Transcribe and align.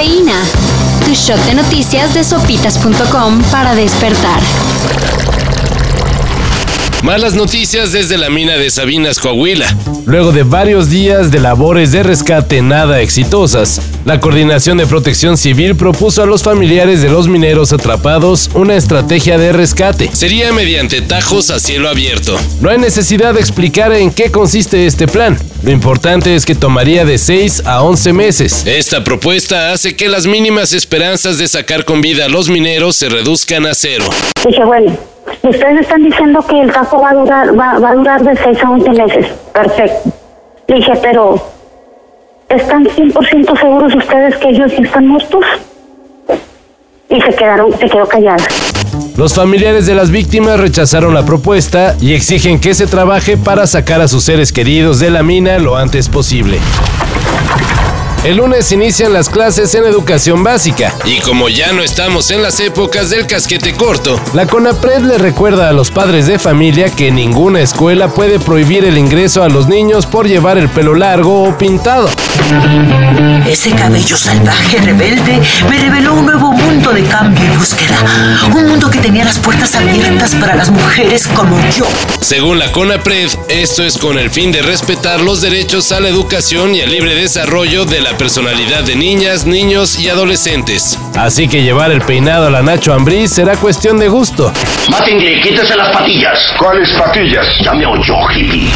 Cafeína. 0.00 0.42
Tu 1.04 1.12
shot 1.12 1.38
de 1.44 1.54
noticias 1.54 2.14
de 2.14 2.24
sopitas.com 2.24 3.42
para 3.50 3.74
despertar. 3.74 4.40
Malas 7.02 7.34
noticias 7.34 7.92
desde 7.92 8.16
la 8.16 8.30
mina 8.30 8.56
de 8.56 8.70
Sabinas, 8.70 9.18
Coahuila. 9.18 9.66
Luego 10.06 10.32
de 10.32 10.42
varios 10.42 10.90
días 10.90 11.30
de 11.30 11.40
labores 11.40 11.92
de 11.92 12.02
rescate 12.02 12.62
nada 12.62 13.00
exitosas, 13.00 13.80
la 14.04 14.20
Coordinación 14.20 14.78
de 14.78 14.86
Protección 14.86 15.36
Civil 15.36 15.76
propuso 15.76 16.22
a 16.22 16.26
los 16.26 16.42
familiares 16.42 17.02
de 17.02 17.08
los 17.08 17.28
mineros 17.28 17.72
atrapados 17.72 18.50
una 18.54 18.76
estrategia 18.76 19.38
de 19.38 19.52
rescate. 19.52 20.10
Sería 20.12 20.52
mediante 20.52 21.02
tajos 21.02 21.50
a 21.50 21.60
cielo 21.60 21.88
abierto. 21.88 22.38
No 22.60 22.70
hay 22.70 22.78
necesidad 22.78 23.34
de 23.34 23.40
explicar 23.40 23.92
en 23.92 24.10
qué 24.10 24.30
consiste 24.30 24.86
este 24.86 25.06
plan. 25.06 25.38
Lo 25.62 25.70
importante 25.70 26.34
es 26.34 26.46
que 26.46 26.54
tomaría 26.54 27.04
de 27.04 27.18
6 27.18 27.66
a 27.66 27.82
11 27.82 28.12
meses. 28.12 28.66
Esta 28.66 29.04
propuesta 29.04 29.72
hace 29.72 29.94
que 29.94 30.08
las 30.08 30.26
mínimas 30.26 30.72
esperanzas 30.72 31.38
de 31.38 31.46
sacar 31.48 31.84
con 31.84 32.00
vida 32.00 32.24
a 32.24 32.28
los 32.28 32.48
mineros 32.48 32.96
se 32.96 33.08
reduzcan 33.08 33.66
a 33.66 33.74
cero. 33.74 34.04
Dije, 34.46 34.62
ustedes 35.42 35.80
están 35.80 36.02
diciendo 36.02 36.44
que 36.46 36.60
el 36.60 36.72
caso 36.72 37.00
va 37.00 37.10
a 37.10 37.14
durar, 37.14 37.58
va, 37.58 37.78
va 37.78 37.90
a 37.90 37.94
durar 37.94 38.22
de 38.22 38.36
6 38.36 38.64
a 38.64 38.70
11 38.70 38.90
meses. 38.90 39.26
Perfecto. 39.52 40.10
Dije, 40.68 40.92
pero 41.02 41.42
¿están 42.48 42.84
100% 42.84 43.60
seguros 43.60 43.94
ustedes 43.94 44.36
que 44.36 44.48
ellos 44.50 44.72
están 44.72 45.06
muertos? 45.08 45.44
Y 47.08 47.20
se 47.20 47.34
quedaron, 47.34 47.76
se 47.76 47.88
quedó 47.88 48.06
callada. 48.06 48.44
Los 49.16 49.34
familiares 49.34 49.86
de 49.86 49.94
las 49.94 50.10
víctimas 50.10 50.60
rechazaron 50.60 51.12
la 51.12 51.26
propuesta 51.26 51.96
y 52.00 52.14
exigen 52.14 52.60
que 52.60 52.74
se 52.74 52.86
trabaje 52.86 53.36
para 53.36 53.66
sacar 53.66 54.00
a 54.00 54.08
sus 54.08 54.22
seres 54.22 54.52
queridos 54.52 55.00
de 55.00 55.10
la 55.10 55.22
mina 55.22 55.58
lo 55.58 55.76
antes 55.76 56.08
posible. 56.08 56.58
El 58.22 58.36
lunes 58.36 58.70
inician 58.70 59.14
las 59.14 59.30
clases 59.30 59.74
en 59.74 59.86
educación 59.86 60.44
básica. 60.44 60.94
Y 61.06 61.20
como 61.20 61.48
ya 61.48 61.72
no 61.72 61.82
estamos 61.82 62.30
en 62.30 62.42
las 62.42 62.60
épocas 62.60 63.08
del 63.08 63.26
casquete 63.26 63.72
corto, 63.72 64.20
La 64.34 64.46
CONAPRED 64.46 65.00
le 65.04 65.16
recuerda 65.16 65.70
a 65.70 65.72
los 65.72 65.90
padres 65.90 66.26
de 66.26 66.38
familia 66.38 66.90
que 66.90 67.10
ninguna 67.10 67.62
escuela 67.62 68.08
puede 68.08 68.38
prohibir 68.38 68.84
el 68.84 68.98
ingreso 68.98 69.42
a 69.42 69.48
los 69.48 69.68
niños 69.68 70.04
por 70.04 70.28
llevar 70.28 70.58
el 70.58 70.68
pelo 70.68 70.94
largo 70.94 71.44
o 71.44 71.56
pintado. 71.56 72.10
Ese 73.46 73.70
cabello 73.72 74.16
salvaje, 74.16 74.78
rebelde, 74.78 75.40
me 75.68 75.78
reveló 75.78 76.14
un 76.14 76.26
nuevo 76.26 76.52
mundo 76.52 76.92
de 76.92 77.04
cambio 77.04 77.44
y 77.44 77.56
búsqueda. 77.56 77.96
Un 78.54 78.68
mundo 78.68 78.90
que 78.90 78.98
tenía 78.98 79.24
las 79.24 79.38
puertas 79.38 79.74
abiertas 79.76 80.34
para 80.34 80.56
las 80.56 80.70
mujeres 80.70 81.28
como 81.28 81.56
yo. 81.70 81.86
según 82.20 82.58
la 82.58 82.72
CONAPRED, 82.72 83.30
esto 83.48 83.84
es 83.84 83.98
con 83.98 84.18
el 84.18 84.30
fin 84.30 84.50
de 84.50 84.62
respetar 84.62 85.20
los 85.20 85.40
derechos 85.40 85.92
a 85.92 86.00
la 86.00 86.08
educación 86.08 86.74
y 86.74 86.80
al 86.80 86.90
libre 86.90 87.14
desarrollo 87.14 87.84
de 87.84 88.00
la 88.00 88.16
personalidad 88.16 88.82
de 88.82 88.96
niñas, 88.96 89.46
niños 89.46 89.98
y 89.98 90.08
adolescentes. 90.08 90.98
Así 91.16 91.48
que 91.48 91.62
llevar 91.62 91.90
el 91.92 92.02
peinado 92.02 92.46
a 92.46 92.50
la 92.50 92.62
Nacho 92.62 92.92
Ambriz 92.92 93.30
será 93.32 93.56
cuestión 93.56 93.98
de 93.98 94.08
gusto. 94.08 94.52
Mátenle, 94.88 95.40
quítese 95.40 95.76
las 95.76 95.92
patillas. 95.92 96.38
¿Cuáles 96.58 96.88
patillas? 96.98 97.46
Ya 97.62 97.74
me 97.74 97.86
oyó, 97.86 98.14
hippie. 98.34 98.70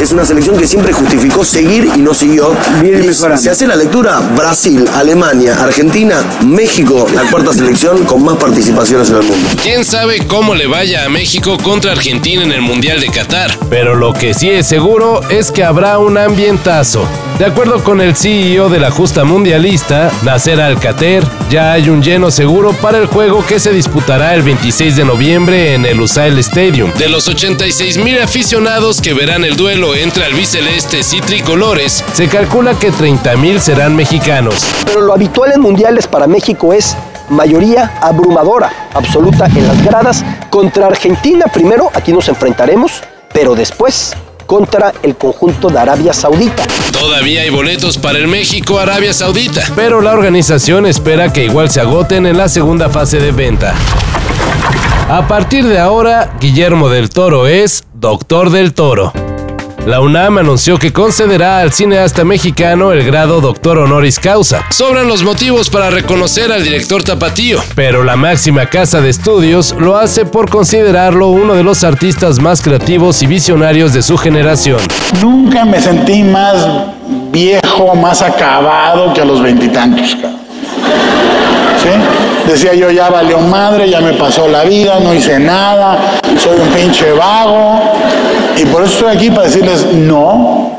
Es 0.00 0.12
una 0.12 0.24
selección 0.26 0.58
que 0.58 0.66
siempre 0.66 0.92
justificó 0.92 1.42
seguir 1.42 1.88
y 1.94 1.98
no 1.98 2.12
siguió. 2.12 2.45
Y 2.82 3.12
se 3.12 3.50
hace 3.50 3.66
la 3.66 3.76
lectura, 3.76 4.20
Brasil, 4.36 4.84
Alemania, 4.94 5.56
Argentina, 5.62 6.22
México, 6.44 7.06
la 7.14 7.22
cuarta 7.30 7.52
selección 7.52 8.04
con 8.04 8.24
más 8.24 8.36
participaciones 8.36 9.10
en 9.10 9.16
el 9.16 9.22
mundo. 9.22 9.48
¿Quién 9.62 9.84
sabe 9.84 10.26
cómo 10.26 10.54
le 10.54 10.66
vaya 10.66 11.04
a 11.04 11.08
México 11.08 11.56
contra 11.62 11.92
Argentina 11.92 12.42
en 12.42 12.52
el 12.52 12.62
Mundial 12.62 13.00
de 13.00 13.08
Qatar? 13.08 13.50
Pero 13.70 13.94
lo 13.94 14.12
que 14.12 14.34
sí 14.34 14.50
es 14.50 14.66
seguro 14.66 15.20
es 15.28 15.50
que 15.50 15.64
habrá 15.64 15.98
un 15.98 16.18
ambientazo. 16.18 17.06
De 17.38 17.44
acuerdo 17.44 17.84
con 17.84 18.00
el 18.00 18.16
CEO 18.16 18.70
de 18.70 18.80
la 18.80 18.90
justa 18.90 19.24
mundialista, 19.24 20.10
Nasser 20.22 20.58
Alcater, 20.58 21.22
ya 21.50 21.72
hay 21.72 21.90
un 21.90 22.02
lleno 22.02 22.30
seguro 22.30 22.72
para 22.72 22.96
el 22.96 23.04
juego 23.04 23.44
que 23.44 23.60
se 23.60 23.72
disputará 23.72 24.32
el 24.32 24.40
26 24.40 24.96
de 24.96 25.04
noviembre 25.04 25.74
en 25.74 25.84
el 25.84 25.98
Lusail 25.98 26.38
Stadium. 26.38 26.90
De 26.94 27.10
los 27.10 27.28
86 27.28 27.98
mil 27.98 28.18
aficionados 28.22 29.02
que 29.02 29.12
verán 29.12 29.44
el 29.44 29.54
duelo 29.54 29.94
entre 29.94 30.24
albicelestes 30.24 31.12
y 31.12 31.20
tricolores, 31.20 32.02
Se 32.14 32.26
calcula 32.28 32.72
que 32.78 32.90
30.000 32.90 33.58
serán 33.58 33.94
mexicanos. 33.94 34.64
Pero 34.86 35.02
lo 35.02 35.12
habitual 35.12 35.52
en 35.52 35.60
mundiales 35.60 36.06
para 36.06 36.26
México 36.26 36.72
es 36.72 36.96
mayoría 37.28 37.98
abrumadora, 38.00 38.88
absoluta 38.94 39.44
en 39.44 39.68
las 39.68 39.84
gradas. 39.84 40.24
Contra 40.48 40.86
Argentina 40.86 41.44
primero, 41.52 41.90
aquí 41.92 42.14
nos 42.14 42.28
enfrentaremos, 42.30 43.02
pero 43.30 43.54
después 43.54 44.14
contra 44.46 44.94
el 45.02 45.16
conjunto 45.16 45.68
de 45.68 45.78
Arabia 45.78 46.14
Saudita. 46.14 46.62
Todavía 47.00 47.42
hay 47.42 47.50
boletos 47.50 47.98
para 47.98 48.18
el 48.18 48.28
México-Arabia 48.28 49.12
Saudita. 49.12 49.62
Pero 49.74 50.00
la 50.00 50.12
organización 50.12 50.86
espera 50.86 51.32
que 51.32 51.44
igual 51.44 51.70
se 51.70 51.80
agoten 51.80 52.26
en 52.26 52.36
la 52.36 52.48
segunda 52.48 52.88
fase 52.88 53.18
de 53.18 53.32
venta. 53.32 53.74
A 55.08 55.28
partir 55.28 55.66
de 55.66 55.78
ahora, 55.78 56.32
Guillermo 56.40 56.88
del 56.88 57.10
Toro 57.10 57.46
es 57.46 57.84
Doctor 57.94 58.50
del 58.50 58.72
Toro. 58.74 59.12
La 59.86 60.00
UNAM 60.00 60.38
anunció 60.38 60.78
que 60.78 60.92
concederá 60.92 61.60
al 61.60 61.72
cineasta 61.72 62.24
mexicano 62.24 62.90
el 62.90 63.04
grado 63.04 63.40
Doctor 63.40 63.78
Honoris 63.78 64.18
Causa, 64.18 64.64
Sobran 64.70 65.06
los 65.06 65.22
motivos 65.22 65.70
para 65.70 65.90
reconocer 65.90 66.50
al 66.50 66.64
director 66.64 67.04
Tapatío. 67.04 67.62
pero 67.76 68.02
la 68.02 68.16
máxima 68.16 68.66
casa 68.66 69.00
de 69.00 69.10
estudios 69.10 69.76
lo 69.78 69.96
hace 69.96 70.26
por 70.26 70.50
considerarlo 70.50 71.28
uno 71.28 71.54
de 71.54 71.62
los 71.62 71.84
artistas 71.84 72.40
más 72.40 72.62
creativos 72.62 73.22
y 73.22 73.28
visionarios 73.28 73.92
de 73.92 74.02
su 74.02 74.18
generación. 74.18 74.80
Nunca 75.22 75.64
me 75.64 75.80
sentí 75.80 76.24
más 76.24 76.66
viejo, 77.30 77.94
más 77.94 78.22
acabado 78.22 79.14
que 79.14 79.20
a 79.20 79.24
los 79.24 79.40
veintitantos. 79.40 80.16
Decía 82.48 82.74
yo, 82.74 82.90
ya 82.90 83.08
valió 83.08 83.38
madre, 83.38 83.88
ya 83.88 84.00
me 84.00 84.12
pasó 84.14 84.48
la 84.48 84.64
vida, 84.64 84.98
no 85.00 85.14
hice 85.14 85.38
nada, 85.38 86.18
soy 86.38 86.58
un 86.60 86.68
pinche 86.68 87.12
vago. 87.12 87.80
Y 88.58 88.64
por 88.66 88.82
eso 88.82 88.92
estoy 88.92 89.16
aquí 89.16 89.30
para 89.30 89.44
decirles, 89.44 89.86
no, 89.92 90.72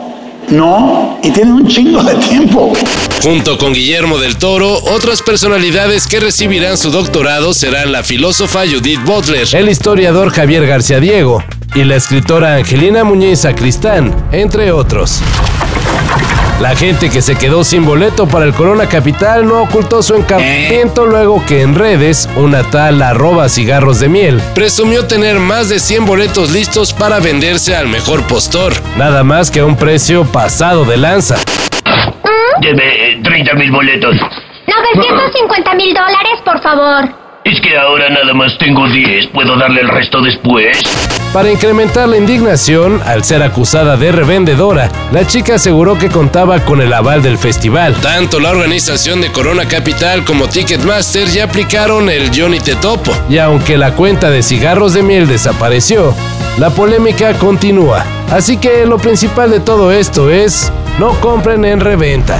no, 0.50 1.20
y 1.22 1.32
tienen 1.32 1.54
un 1.54 1.68
chingo 1.68 2.02
de 2.04 2.16
tiempo. 2.16 2.74
Junto 3.22 3.58
con 3.58 3.74
Guillermo 3.74 4.18
del 4.18 4.38
Toro, 4.38 4.74
otras 4.96 5.22
personalidades 5.22 6.08
que 6.08 6.20
recibirán 6.20 6.78
su 6.78 6.90
doctorado 6.90 7.54
serán 7.54 7.92
la 7.92 8.04
filósofa 8.04 8.62
Judith 8.62 9.04
Butler, 9.06 9.48
El 9.54 9.70
historiador 9.70 10.32
Javier 10.32 10.66
García 10.66 11.00
Diego 11.00 11.44
y 11.76 11.84
la 11.84 11.96
escritora 11.96 12.56
Angelina 12.56 13.04
Muñiz 13.04 13.42
Sacristán, 13.42 14.16
entre 14.32 14.72
otros. 14.72 15.22
La 16.60 16.76
gente 16.76 17.12
que 17.12 17.22
se 17.22 17.36
quedó 17.36 17.64
sin 17.64 17.86
boleto 17.86 18.28
para 18.28 18.44
el 18.44 18.54
Corona 18.54 18.90
Capital 18.90 19.46
no 19.46 19.62
ocultó 19.62 20.02
su 20.02 20.16
encantamiento 20.16 21.06
luego 21.06 21.46
que 21.46 21.62
en 21.62 21.76
redes 21.76 22.28
una 22.36 22.64
tal 22.64 23.00
arroba 23.04 23.48
cigarros 23.48 24.00
de 24.00 24.10
miel, 24.10 24.42
presumió 24.56 25.06
tener 25.06 25.38
más 25.38 25.70
de 25.70 25.78
100 25.78 26.06
boletos 26.08 26.52
listos 26.52 26.94
para 26.94 27.20
venderse 27.20 27.76
al 27.76 27.88
mejor 27.88 28.24
postor. 28.24 28.74
nada 28.98 29.24
más 29.24 29.52
que 29.52 29.60
a 29.60 29.66
un 29.66 29.78
precio 29.78 30.26
pasado 30.26 30.84
de 30.84 30.98
lanza. 30.98 31.36
Debe 32.60 33.20
30 33.24 33.54
mil 33.54 33.72
boletos. 33.72 34.16
950 34.16 35.76
mil 35.76 35.94
dólares, 35.94 36.42
por 36.44 36.60
favor. 36.62 37.27
Es 37.48 37.62
que 37.62 37.78
ahora 37.78 38.10
nada 38.10 38.34
más 38.34 38.58
tengo 38.58 38.90
10. 38.90 39.28
¿Puedo 39.28 39.56
darle 39.58 39.80
el 39.80 39.88
resto 39.88 40.22
después? 40.22 40.84
Para 41.32 41.50
incrementar 41.50 42.10
la 42.10 42.18
indignación, 42.18 43.02
al 43.06 43.24
ser 43.24 43.42
acusada 43.42 43.96
de 43.96 44.12
revendedora, 44.12 44.92
la 45.14 45.26
chica 45.26 45.56
aseguró 45.56 45.98
que 45.98 46.10
contaba 46.10 46.60
con 46.66 46.82
el 46.82 46.92
aval 46.92 47.22
del 47.22 47.38
festival. 47.38 47.96
Tanto 48.02 48.42
la 48.42 48.50
organización 48.50 49.22
de 49.22 49.32
Corona 49.32 49.66
Capital 49.66 50.26
como 50.26 50.50
Ticketmaster 50.50 51.26
ya 51.30 51.46
aplicaron 51.46 52.10
el 52.10 52.38
Johnny 52.38 52.60
Te 52.60 52.76
Topo. 52.76 53.14
Y 53.30 53.38
aunque 53.38 53.78
la 53.78 53.94
cuenta 53.94 54.30
de 54.30 54.44
cigarros 54.44 54.94
de 54.94 55.04
miel 55.04 55.26
desapareció, 55.26 56.14
la 56.58 56.72
polémica 56.72 57.34
continúa. 57.36 58.04
Así 58.30 58.58
que 58.58 58.86
lo 58.86 58.98
principal 58.98 59.52
de 59.52 59.62
todo 59.62 59.94
esto 59.94 60.30
es, 60.30 60.70
no 61.00 61.12
compren 61.22 61.64
en 61.64 61.80
reventa. 61.80 62.40